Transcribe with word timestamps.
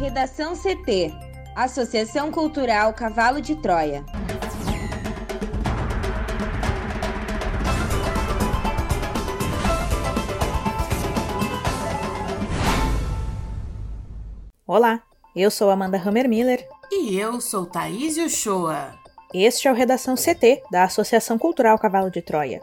Redação 0.00 0.54
CT 0.56 1.12
Associação 1.54 2.32
Cultural 2.32 2.94
Cavalo 2.94 3.38
de 3.38 3.54
Troia. 3.54 4.02
Olá, 14.66 15.02
eu 15.36 15.50
sou 15.50 15.68
Amanda 15.68 15.98
Hammermiller. 15.98 16.66
E 16.90 17.18
eu 17.18 17.38
sou 17.38 17.66
Thaís 17.66 18.16
Uchoa. 18.16 18.94
Este 19.34 19.68
é 19.68 19.70
o 19.70 19.74
Redação 19.74 20.14
CT, 20.14 20.62
da 20.72 20.84
Associação 20.84 21.36
Cultural 21.36 21.78
Cavalo 21.78 22.10
de 22.10 22.22
Troia. 22.22 22.62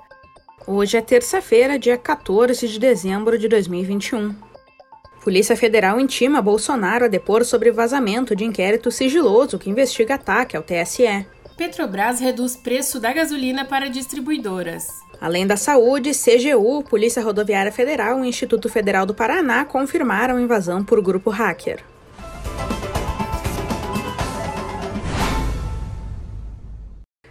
Hoje 0.65 0.97
é 0.97 1.01
terça-feira, 1.01 1.77
dia 1.77 1.99
14 1.99 2.67
de 2.67 2.79
dezembro 2.79 3.37
de 3.37 3.47
2021. 3.47 4.46
Polícia 5.23 5.57
Federal 5.57 5.99
intima 5.99 6.41
Bolsonaro 6.41 7.05
a 7.05 7.07
depor 7.07 7.43
sobre 7.43 7.71
vazamento 7.71 8.35
de 8.35 8.45
inquérito 8.45 8.89
sigiloso 8.91 9.59
que 9.59 9.69
investiga 9.69 10.15
ataque 10.15 10.55
ao 10.55 10.63
TSE. 10.63 11.25
Petrobras 11.57 12.19
reduz 12.19 12.55
preço 12.55 12.99
da 12.99 13.11
gasolina 13.11 13.65
para 13.65 13.89
distribuidoras. 13.89 14.87
Além 15.19 15.47
da 15.47 15.57
saúde, 15.57 16.11
CGU, 16.11 16.83
Polícia 16.83 17.21
Rodoviária 17.23 17.71
Federal 17.71 18.23
e 18.23 18.29
Instituto 18.29 18.69
Federal 18.69 19.05
do 19.05 19.15
Paraná 19.15 19.65
confirmaram 19.65 20.37
a 20.37 20.41
invasão 20.41 20.83
por 20.85 21.01
grupo 21.01 21.31
hacker. 21.31 21.83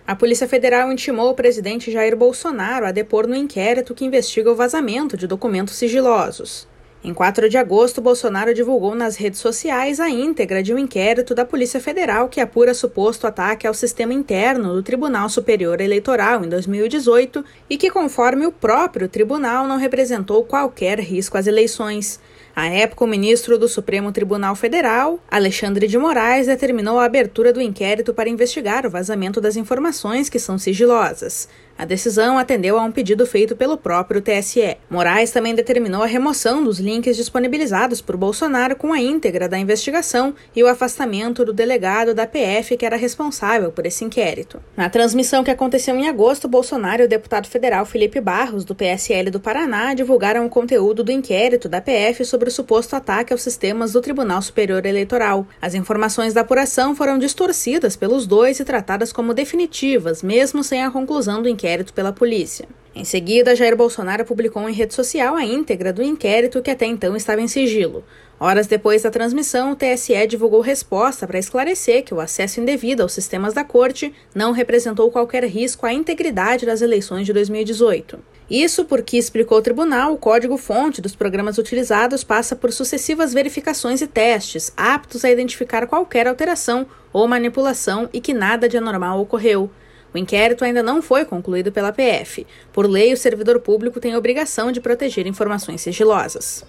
A 0.04 0.14
Polícia 0.14 0.46
Federal 0.46 0.92
intimou 0.92 1.30
o 1.30 1.34
presidente 1.34 1.90
Jair 1.90 2.16
Bolsonaro 2.16 2.86
a 2.86 2.92
depor 2.92 3.26
no 3.26 3.34
inquérito 3.34 3.94
que 3.94 4.04
investiga 4.04 4.50
o 4.50 4.54
vazamento 4.54 5.16
de 5.16 5.26
documentos 5.26 5.74
sigilosos. 5.74 6.68
Em 7.06 7.14
4 7.14 7.48
de 7.48 7.56
agosto, 7.56 8.00
Bolsonaro 8.00 8.52
divulgou 8.52 8.92
nas 8.92 9.14
redes 9.14 9.38
sociais 9.38 10.00
a 10.00 10.10
íntegra 10.10 10.60
de 10.60 10.74
um 10.74 10.78
inquérito 10.78 11.36
da 11.36 11.44
Polícia 11.44 11.78
Federal 11.78 12.28
que 12.28 12.40
apura 12.40 12.74
suposto 12.74 13.28
ataque 13.28 13.64
ao 13.64 13.72
sistema 13.72 14.12
interno 14.12 14.74
do 14.74 14.82
Tribunal 14.82 15.28
Superior 15.28 15.80
Eleitoral 15.80 16.44
em 16.44 16.48
2018 16.48 17.44
e 17.70 17.78
que, 17.78 17.92
conforme 17.92 18.44
o 18.44 18.50
próprio 18.50 19.08
tribunal, 19.08 19.68
não 19.68 19.76
representou 19.76 20.42
qualquer 20.42 20.98
risco 20.98 21.38
às 21.38 21.46
eleições. 21.46 22.18
À 22.56 22.66
época, 22.66 23.04
o 23.04 23.06
ministro 23.06 23.56
do 23.56 23.68
Supremo 23.68 24.10
Tribunal 24.10 24.56
Federal, 24.56 25.20
Alexandre 25.30 25.86
de 25.86 25.96
Moraes, 25.96 26.48
determinou 26.48 26.98
a 26.98 27.04
abertura 27.04 27.52
do 27.52 27.60
inquérito 27.60 28.12
para 28.12 28.28
investigar 28.28 28.84
o 28.84 28.90
vazamento 28.90 29.40
das 29.40 29.54
informações 29.54 30.28
que 30.28 30.40
são 30.40 30.58
sigilosas. 30.58 31.48
A 31.78 31.84
decisão 31.84 32.38
atendeu 32.38 32.78
a 32.78 32.82
um 32.82 32.90
pedido 32.90 33.26
feito 33.26 33.54
pelo 33.54 33.76
próprio 33.76 34.22
TSE. 34.22 34.78
Moraes 34.88 35.30
também 35.30 35.54
determinou 35.54 36.02
a 36.02 36.06
remoção 36.06 36.64
dos 36.64 36.80
links 36.80 37.16
disponibilizados 37.16 38.00
por 38.00 38.16
Bolsonaro 38.16 38.74
com 38.74 38.94
a 38.94 38.98
íntegra 38.98 39.46
da 39.46 39.58
investigação 39.58 40.34
e 40.54 40.62
o 40.62 40.68
afastamento 40.68 41.44
do 41.44 41.52
delegado 41.52 42.14
da 42.14 42.26
PF 42.26 42.78
que 42.78 42.86
era 42.86 42.96
responsável 42.96 43.70
por 43.70 43.84
esse 43.84 44.04
inquérito. 44.04 44.58
Na 44.74 44.88
transmissão 44.88 45.44
que 45.44 45.50
aconteceu 45.50 45.94
em 45.96 46.08
agosto, 46.08 46.48
Bolsonaro 46.48 47.02
e 47.02 47.04
o 47.04 47.08
deputado 47.08 47.46
federal 47.46 47.84
Felipe 47.84 48.20
Barros, 48.20 48.64
do 48.64 48.74
PSL 48.74 49.30
do 49.30 49.38
Paraná, 49.38 49.92
divulgaram 49.92 50.46
o 50.46 50.50
conteúdo 50.50 51.04
do 51.04 51.12
inquérito 51.12 51.68
da 51.68 51.82
PF 51.82 52.24
sobre 52.24 52.48
o 52.48 52.52
suposto 52.52 52.96
ataque 52.96 53.34
aos 53.34 53.42
sistemas 53.42 53.92
do 53.92 54.00
Tribunal 54.00 54.40
Superior 54.40 54.86
Eleitoral. 54.86 55.46
As 55.60 55.74
informações 55.74 56.32
da 56.32 56.40
apuração 56.40 56.96
foram 56.96 57.18
distorcidas 57.18 57.96
pelos 57.96 58.26
dois 58.26 58.60
e 58.60 58.64
tratadas 58.64 59.12
como 59.12 59.34
definitivas, 59.34 60.22
mesmo 60.22 60.64
sem 60.64 60.82
a 60.82 60.90
conclusão 60.90 61.42
do 61.42 61.48
inquérito 61.50 61.65
inquérito 61.66 61.92
pela 61.92 62.12
polícia. 62.12 62.68
Em 62.94 63.04
seguida, 63.04 63.56
Jair 63.56 63.76
Bolsonaro 63.76 64.24
publicou 64.24 64.66
em 64.68 64.72
rede 64.72 64.94
social 64.94 65.34
a 65.34 65.44
íntegra 65.44 65.92
do 65.92 66.02
inquérito 66.02 66.62
que 66.62 66.70
até 66.70 66.86
então 66.86 67.16
estava 67.16 67.42
em 67.42 67.48
sigilo. 67.48 68.04
Horas 68.38 68.66
depois 68.66 69.02
da 69.02 69.10
transmissão, 69.10 69.72
o 69.72 69.76
TSE 69.76 70.26
divulgou 70.28 70.60
resposta 70.60 71.26
para 71.26 71.38
esclarecer 71.38 72.04
que 72.04 72.14
o 72.14 72.20
acesso 72.20 72.60
indevido 72.60 73.02
aos 73.02 73.12
sistemas 73.12 73.52
da 73.52 73.64
corte 73.64 74.14
não 74.34 74.52
representou 74.52 75.10
qualquer 75.10 75.44
risco 75.44 75.84
à 75.84 75.92
integridade 75.92 76.64
das 76.64 76.80
eleições 76.80 77.26
de 77.26 77.32
2018. 77.32 78.18
Isso 78.48 78.84
porque, 78.84 79.18
explicou 79.18 79.58
o 79.58 79.62
tribunal, 79.62 80.14
o 80.14 80.18
código-fonte 80.18 81.02
dos 81.02 81.16
programas 81.16 81.58
utilizados 81.58 82.22
passa 82.22 82.54
por 82.54 82.72
sucessivas 82.72 83.34
verificações 83.34 84.00
e 84.00 84.06
testes, 84.06 84.72
aptos 84.76 85.24
a 85.24 85.30
identificar 85.30 85.86
qualquer 85.86 86.28
alteração 86.28 86.86
ou 87.12 87.26
manipulação 87.26 88.08
e 88.12 88.20
que 88.20 88.32
nada 88.32 88.68
de 88.68 88.76
anormal 88.76 89.20
ocorreu. 89.20 89.68
O 90.16 90.18
inquérito 90.18 90.64
ainda 90.64 90.82
não 90.82 91.02
foi 91.02 91.26
concluído 91.26 91.70
pela 91.70 91.92
PF. 91.92 92.46
Por 92.72 92.88
lei, 92.88 93.12
o 93.12 93.16
servidor 93.18 93.60
público 93.60 94.00
tem 94.00 94.14
a 94.14 94.18
obrigação 94.18 94.72
de 94.72 94.80
proteger 94.80 95.26
informações 95.26 95.82
sigilosas. 95.82 96.64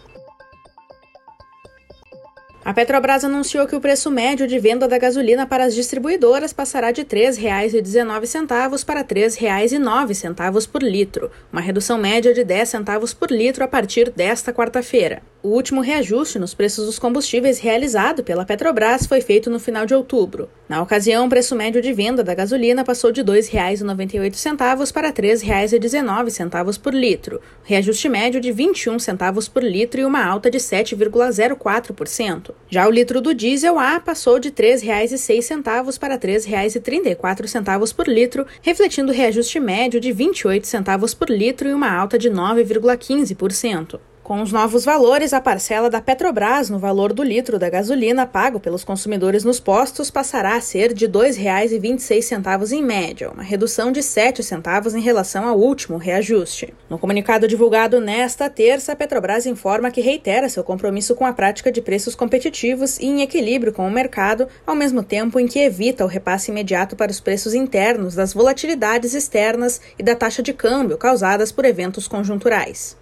A 2.66 2.74
Petrobras 2.74 3.24
anunciou 3.24 3.66
que 3.66 3.78
o 3.78 3.80
preço 3.80 4.12
médio 4.12 4.46
de 4.46 4.60
venda 4.60 4.86
da 4.86 4.98
gasolina 4.98 5.48
para 5.48 5.64
as 5.64 5.74
distribuidoras 5.74 6.52
passará 6.52 6.92
de 6.92 7.04
R$ 7.04 7.08
3,19 7.08 8.84
para 8.84 9.00
R$ 9.00 9.06
3,09 9.06 10.70
por 10.70 10.84
litro, 10.84 11.32
uma 11.50 11.62
redução 11.62 11.98
média 11.98 12.34
de 12.34 12.44
10 12.44 12.68
centavos 12.68 13.14
por 13.14 13.32
litro 13.32 13.64
a 13.64 13.68
partir 13.70 14.12
desta 14.12 14.52
quarta-feira. 14.52 15.24
O 15.48 15.52
último 15.52 15.80
reajuste 15.80 16.38
nos 16.38 16.54
preços 16.54 16.86
dos 16.86 17.00
combustíveis 17.00 17.58
realizado 17.58 18.22
pela 18.22 18.44
Petrobras 18.44 19.06
foi 19.06 19.22
feito 19.22 19.50
no 19.50 19.62
final 19.62 19.86
de 19.86 19.96
outubro. 19.96 20.50
Na 20.68 20.82
ocasião, 20.82 21.26
o 21.26 21.30
preço 21.30 21.56
médio 21.56 21.82
de 21.82 21.94
venda 21.94 22.22
da 22.22 22.36
gasolina 22.36 22.84
passou 22.84 23.14
de 23.14 23.22
R$ 23.22 23.28
2,98 23.28 24.92
para 24.92 25.08
R$ 25.08 25.14
3,19 25.14 26.82
por 26.82 26.94
litro, 26.94 27.40
reajuste 27.64 28.10
médio 28.10 28.42
de 28.42 28.52
21 28.52 29.00
centavos 29.00 29.48
por 29.48 29.64
litro 29.64 30.02
e 30.02 30.04
uma 30.04 30.22
alta 30.22 30.52
de 30.52 30.58
7,04%. 30.58 32.52
Já 32.70 32.86
o 32.86 32.92
litro 32.92 33.22
do 33.22 33.34
diesel 33.34 33.80
A 33.80 34.02
passou 34.02 34.40
de 34.40 34.50
R$ 34.50 34.56
3,06 34.56 35.98
para 35.98 36.16
R$ 36.16 36.20
3,34 36.20 37.96
por 37.96 38.06
litro, 38.06 38.46
refletindo 38.62 39.14
reajuste 39.14 39.62
médio 39.62 40.02
de 40.02 40.12
28 40.12 40.68
centavos 40.68 41.14
por 41.14 41.30
litro 41.30 41.70
e 41.70 41.74
uma 41.74 41.90
alta 41.90 42.20
de 42.20 42.30
9,15%. 42.30 43.98
Com 44.28 44.42
os 44.42 44.52
novos 44.52 44.84
valores, 44.84 45.32
a 45.32 45.40
parcela 45.40 45.90
da 45.90 46.02
Petrobras 46.02 46.70
no 46.70 46.78
valor 46.78 47.14
do 47.14 47.24
litro 47.24 47.58
da 47.58 47.70
gasolina 47.70 48.26
pago 48.26 48.60
pelos 48.60 48.84
consumidores 48.84 49.46
nos 49.46 49.58
postos 49.58 50.12
passará 50.12 50.58
a 50.58 50.60
ser 50.60 50.94
de 50.94 51.06
R$ 51.06 51.14
2,26 51.14 52.74
em 52.74 52.84
média, 52.84 53.32
uma 53.32 53.42
redução 53.42 53.90
de 53.90 54.04
7 54.04 54.44
centavos 54.44 54.94
em 54.94 55.00
relação 55.00 55.48
ao 55.48 55.58
último 55.58 55.98
reajuste. 55.98 56.74
No 56.90 57.00
comunicado 57.00 57.48
divulgado 57.48 58.02
nesta 58.02 58.50
terça, 58.50 58.92
a 58.92 58.96
Petrobras 58.98 59.46
informa 59.46 59.92
que 59.92 60.02
reitera 60.02 60.50
seu 60.50 60.62
compromisso 60.62 61.16
com 61.16 61.26
a 61.26 61.32
prática 61.32 61.72
de 61.72 61.82
preços 61.82 62.14
competitivos 62.14 63.00
e 63.00 63.06
em 63.06 63.22
equilíbrio 63.22 63.72
com 63.72 63.88
o 63.88 63.92
mercado, 63.92 64.50
ao 64.66 64.76
mesmo 64.76 65.04
tempo 65.04 65.40
em 65.40 65.48
que 65.48 65.60
evita 65.60 66.04
o 66.04 66.08
repasse 66.10 66.52
imediato 66.52 66.98
para 66.98 67.12
os 67.12 67.22
preços 67.22 67.54
internos 67.54 68.14
das 68.14 68.34
volatilidades 68.34 69.14
externas 69.14 69.80
e 69.98 70.04
da 70.04 70.16
taxa 70.16 70.44
de 70.44 70.52
câmbio 70.52 70.98
causadas 70.98 71.50
por 71.50 71.64
eventos 71.64 72.10
conjunturais. 72.10 72.98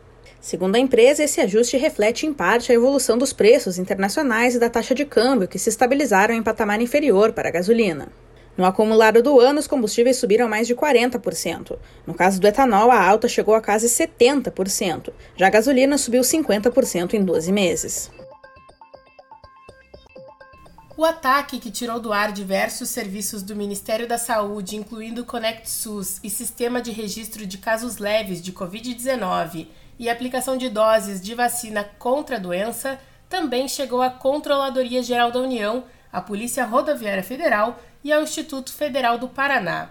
Segundo 0.46 0.76
a 0.76 0.80
empresa, 0.80 1.24
esse 1.24 1.42
ajuste 1.42 1.76
reflete 1.76 2.28
em 2.28 2.32
parte 2.32 2.72
a 2.72 2.76
evolução 2.76 3.18
dos 3.18 3.34
preços 3.34 3.80
internacionais 3.80 4.54
e 4.54 4.60
da 4.60 4.70
taxa 4.70 4.94
de 4.94 5.04
câmbio, 5.04 5.48
que 5.48 5.58
se 5.58 5.70
estabilizaram 5.70 6.36
em 6.36 6.44
patamar 6.44 6.80
inferior 6.80 7.34
para 7.34 7.50
a 7.50 7.52
gasolina. 7.52 8.10
No 8.56 8.64
acumulado 8.64 9.24
do 9.24 9.40
ano, 9.40 9.60
os 9.60 9.66
combustíveis 9.66 10.18
subiram 10.18 10.48
mais 10.48 10.68
de 10.68 10.76
40%. 10.76 11.80
No 12.06 12.14
caso 12.14 12.40
do 12.40 12.48
etanol, 12.48 12.92
a 12.92 13.04
alta 13.04 13.28
chegou 13.28 13.56
a 13.56 13.60
quase 13.60 13.88
70%. 13.88 15.12
Já 15.36 15.48
a 15.48 15.50
gasolina 15.50 15.98
subiu 15.98 16.22
50% 16.22 17.16
em 17.16 17.24
12 17.24 17.52
meses. 17.52 18.12
O 20.98 21.04
ataque 21.04 21.60
que 21.60 21.70
tirou 21.70 22.00
do 22.00 22.14
ar 22.14 22.32
diversos 22.32 22.88
serviços 22.88 23.44
do 23.44 23.54
Ministério 23.54 24.08
da 24.08 24.18
Saúde, 24.18 24.78
incluindo 24.78 25.24
o 25.24 25.26
Conect 25.26 25.70
SUS 25.70 26.22
e 26.24 26.30
Sistema 26.30 26.82
de 26.82 26.90
Registro 26.90 27.46
de 27.46 27.58
Casos 27.58 27.98
Leves 27.98 28.42
de 28.42 28.54
Covid-19, 28.54 29.68
e 30.00 30.10
aplicação 30.10 30.56
de 30.56 30.70
doses 30.70 31.20
de 31.20 31.36
vacina 31.36 31.84
contra 32.00 32.38
a 32.38 32.40
doença 32.40 32.98
também 33.28 33.68
chegou 33.68 34.02
à 34.02 34.10
Controladoria 34.10 35.04
Geral 35.04 35.32
da 35.32 35.40
União, 35.42 35.84
à 36.14 36.22
Polícia 36.22 36.64
Rodoviária 36.64 37.24
Federal 37.24 37.78
e 38.02 38.14
ao 38.14 38.22
Instituto 38.22 38.72
Federal 38.72 39.18
do 39.18 39.28
Paraná. 39.28 39.90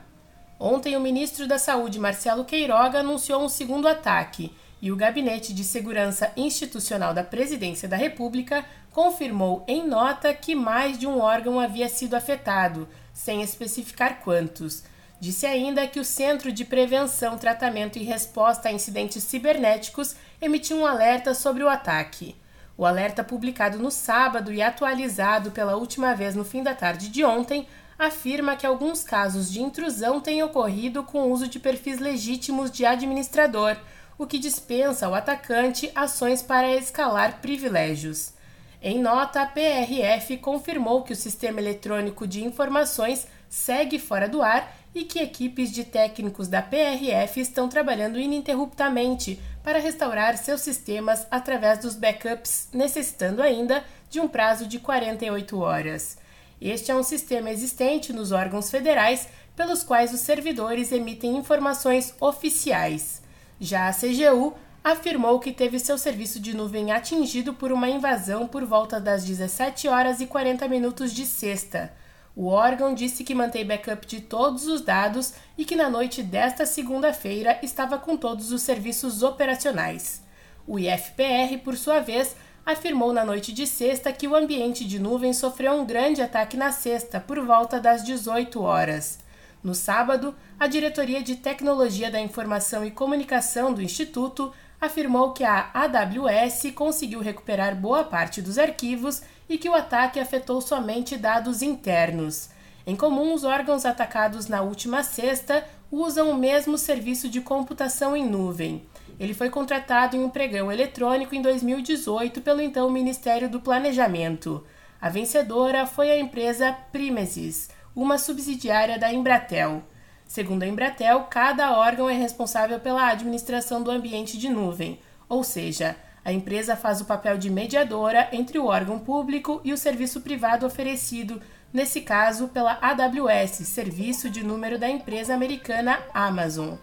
Ontem, 0.58 0.96
o 0.96 1.00
ministro 1.00 1.46
da 1.46 1.58
Saúde, 1.58 1.98
Marcelo 1.98 2.46
Queiroga, 2.46 3.00
anunciou 3.00 3.44
um 3.44 3.48
segundo 3.50 3.86
ataque 3.86 4.54
e 4.84 4.92
o 4.92 4.96
Gabinete 4.96 5.54
de 5.54 5.64
Segurança 5.64 6.30
Institucional 6.36 7.14
da 7.14 7.24
Presidência 7.24 7.88
da 7.88 7.96
República 7.96 8.62
confirmou 8.92 9.64
em 9.66 9.88
nota 9.88 10.34
que 10.34 10.54
mais 10.54 10.98
de 10.98 11.06
um 11.06 11.20
órgão 11.20 11.58
havia 11.58 11.88
sido 11.88 12.12
afetado, 12.12 12.86
sem 13.10 13.40
especificar 13.40 14.20
quantos. 14.20 14.84
Disse 15.18 15.46
ainda 15.46 15.86
que 15.86 15.98
o 15.98 16.04
Centro 16.04 16.52
de 16.52 16.66
Prevenção, 16.66 17.38
Tratamento 17.38 17.98
e 17.98 18.04
Resposta 18.04 18.68
a 18.68 18.72
Incidentes 18.72 19.24
Cibernéticos 19.24 20.16
emitiu 20.38 20.76
um 20.76 20.86
alerta 20.86 21.32
sobre 21.32 21.64
o 21.64 21.68
ataque. 21.70 22.36
O 22.76 22.84
alerta, 22.84 23.24
publicado 23.24 23.78
no 23.78 23.90
sábado 23.90 24.52
e 24.52 24.60
atualizado 24.60 25.50
pela 25.50 25.76
última 25.76 26.14
vez 26.14 26.34
no 26.34 26.44
fim 26.44 26.62
da 26.62 26.74
tarde 26.74 27.08
de 27.08 27.24
ontem, 27.24 27.66
afirma 27.98 28.54
que 28.54 28.66
alguns 28.66 29.02
casos 29.02 29.50
de 29.50 29.62
intrusão 29.62 30.20
têm 30.20 30.42
ocorrido 30.42 31.02
com 31.04 31.22
o 31.22 31.30
uso 31.30 31.48
de 31.48 31.58
perfis 31.58 31.98
legítimos 31.98 32.70
de 32.70 32.84
administrador, 32.84 33.78
o 34.18 34.26
que 34.26 34.38
dispensa 34.38 35.06
ao 35.06 35.14
atacante 35.14 35.90
ações 35.94 36.42
para 36.42 36.74
escalar 36.74 37.40
privilégios. 37.40 38.32
Em 38.80 39.00
nota, 39.00 39.40
a 39.40 39.46
PRF 39.46 40.36
confirmou 40.36 41.02
que 41.02 41.12
o 41.12 41.16
Sistema 41.16 41.58
Eletrônico 41.58 42.26
de 42.26 42.44
Informações 42.44 43.26
segue 43.48 43.98
fora 43.98 44.28
do 44.28 44.42
ar 44.42 44.76
e 44.94 45.04
que 45.04 45.18
equipes 45.18 45.72
de 45.72 45.84
técnicos 45.84 46.48
da 46.48 46.62
PRF 46.62 47.40
estão 47.40 47.68
trabalhando 47.68 48.20
ininterruptamente 48.20 49.40
para 49.62 49.78
restaurar 49.78 50.36
seus 50.36 50.60
sistemas 50.60 51.26
através 51.30 51.78
dos 51.78 51.96
backups, 51.96 52.68
necessitando 52.72 53.42
ainda 53.42 53.82
de 54.10 54.20
um 54.20 54.28
prazo 54.28 54.66
de 54.66 54.78
48 54.78 55.58
horas. 55.58 56.18
Este 56.60 56.90
é 56.90 56.94
um 56.94 57.02
sistema 57.02 57.50
existente 57.50 58.12
nos 58.12 58.32
órgãos 58.32 58.70
federais 58.70 59.28
pelos 59.56 59.82
quais 59.82 60.12
os 60.12 60.20
servidores 60.20 60.92
emitem 60.92 61.36
informações 61.36 62.14
oficiais. 62.20 63.23
Já 63.60 63.88
a 63.88 63.92
CGU 63.92 64.54
afirmou 64.82 65.40
que 65.40 65.52
teve 65.52 65.78
seu 65.78 65.96
serviço 65.96 66.38
de 66.38 66.54
nuvem 66.54 66.92
atingido 66.92 67.54
por 67.54 67.72
uma 67.72 67.88
invasão 67.88 68.46
por 68.46 68.64
volta 68.64 69.00
das 69.00 69.24
17 69.24 69.88
horas 69.88 70.20
e 70.20 70.26
40 70.26 70.68
minutos 70.68 71.12
de 71.12 71.24
sexta. 71.24 71.92
O 72.36 72.48
órgão 72.48 72.94
disse 72.94 73.22
que 73.22 73.34
mantém 73.34 73.64
backup 73.64 74.06
de 74.06 74.20
todos 74.20 74.66
os 74.66 74.80
dados 74.80 75.34
e 75.56 75.64
que 75.64 75.76
na 75.76 75.88
noite 75.88 76.22
desta 76.22 76.66
segunda-feira 76.66 77.58
estava 77.62 77.96
com 77.96 78.16
todos 78.16 78.50
os 78.50 78.60
serviços 78.60 79.22
operacionais. 79.22 80.22
O 80.66 80.78
IFPR, 80.78 81.58
por 81.62 81.76
sua 81.76 82.00
vez, 82.00 82.34
afirmou 82.66 83.12
na 83.12 83.24
noite 83.24 83.52
de 83.52 83.66
sexta 83.66 84.12
que 84.12 84.26
o 84.26 84.34
ambiente 84.34 84.84
de 84.84 84.98
nuvem 84.98 85.32
sofreu 85.32 85.74
um 85.74 85.86
grande 85.86 86.22
ataque 86.22 86.56
na 86.56 86.72
sexta, 86.72 87.20
por 87.20 87.38
volta 87.40 87.78
das 87.78 88.02
18 88.02 88.60
horas. 88.60 89.23
No 89.64 89.74
sábado, 89.74 90.34
a 90.60 90.66
Diretoria 90.66 91.22
de 91.22 91.36
Tecnologia 91.36 92.10
da 92.10 92.20
Informação 92.20 92.84
e 92.84 92.90
Comunicação 92.90 93.72
do 93.72 93.80
Instituto 93.80 94.52
afirmou 94.78 95.32
que 95.32 95.42
a 95.42 95.70
AWS 95.72 96.70
conseguiu 96.74 97.20
recuperar 97.20 97.74
boa 97.74 98.04
parte 98.04 98.42
dos 98.42 98.58
arquivos 98.58 99.22
e 99.48 99.56
que 99.56 99.66
o 99.66 99.74
ataque 99.74 100.20
afetou 100.20 100.60
somente 100.60 101.16
dados 101.16 101.62
internos. 101.62 102.50
Em 102.86 102.94
comum, 102.94 103.32
os 103.32 103.42
órgãos 103.42 103.86
atacados 103.86 104.48
na 104.48 104.60
última 104.60 105.02
sexta 105.02 105.66
usam 105.90 106.30
o 106.30 106.36
mesmo 106.36 106.76
serviço 106.76 107.26
de 107.26 107.40
computação 107.40 108.14
em 108.14 108.28
nuvem. 108.28 108.86
Ele 109.18 109.32
foi 109.32 109.48
contratado 109.48 110.14
em 110.14 110.22
um 110.22 110.28
pregão 110.28 110.70
eletrônico 110.70 111.34
em 111.34 111.40
2018 111.40 112.42
pelo 112.42 112.60
então 112.60 112.90
Ministério 112.90 113.48
do 113.48 113.60
Planejamento. 113.60 114.62
A 115.00 115.08
vencedora 115.08 115.86
foi 115.86 116.10
a 116.10 116.18
empresa 116.18 116.76
Primesis, 116.92 117.70
uma 117.94 118.18
subsidiária 118.18 118.98
da 118.98 119.12
Embratel. 119.12 119.82
Segundo 120.26 120.62
a 120.62 120.66
Embratel, 120.66 121.24
cada 121.30 121.78
órgão 121.78 122.08
é 122.08 122.14
responsável 122.14 122.80
pela 122.80 123.08
administração 123.08 123.82
do 123.82 123.90
ambiente 123.90 124.38
de 124.38 124.48
nuvem, 124.48 124.98
ou 125.28 125.44
seja, 125.44 125.96
a 126.24 126.32
empresa 126.32 126.74
faz 126.74 127.00
o 127.00 127.04
papel 127.04 127.36
de 127.36 127.50
mediadora 127.50 128.28
entre 128.32 128.58
o 128.58 128.66
órgão 128.66 128.98
público 128.98 129.60
e 129.62 129.72
o 129.72 129.76
serviço 129.76 130.22
privado 130.22 130.66
oferecido, 130.66 131.40
nesse 131.72 132.00
caso 132.00 132.48
pela 132.48 132.78
AWS, 132.80 133.66
serviço 133.66 134.30
de 134.30 134.42
número 134.42 134.78
da 134.78 134.88
empresa 134.88 135.34
americana 135.34 135.98
Amazon. 136.14 136.76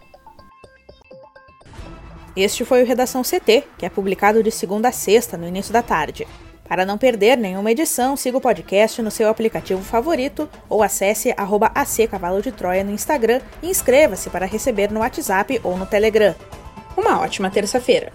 Este 2.36 2.64
foi 2.64 2.84
o 2.84 2.86
Redação 2.86 3.24
CT, 3.24 3.68
que 3.78 3.86
é 3.86 3.90
publicado 3.90 4.42
de 4.42 4.52
segunda 4.52 4.90
a 4.90 4.92
sexta, 4.92 5.38
no 5.38 5.48
início 5.48 5.74
da 5.74 5.81
tarde. 5.81 6.25
Para 6.71 6.85
não 6.85 6.97
perder 6.97 7.38
nenhuma 7.38 7.69
edição, 7.69 8.15
siga 8.15 8.38
o 8.38 8.39
podcast 8.39 9.01
no 9.01 9.12
seu 9.12 9.27
aplicativo 9.27 9.81
favorito 9.81 10.50
ou 10.69 10.81
acesse 10.81 11.33
arroba 11.35 11.69
Cavalo 12.09 12.41
de 12.41 12.50
Troia 12.50 12.81
no 12.81 12.94
Instagram 12.94 13.41
e 13.62 13.69
inscreva-se 13.69 14.29
para 14.29 14.45
receber 14.45 14.89
no 14.89 15.01
WhatsApp 15.01 15.59
ou 15.65 15.75
no 15.75 15.85
Telegram. 15.85 16.33
Uma 16.95 17.19
ótima 17.19 17.51
terça-feira! 17.51 18.13